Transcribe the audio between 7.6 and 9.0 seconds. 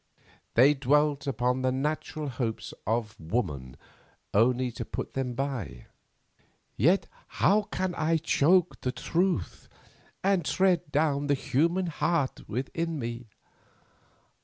can I choke the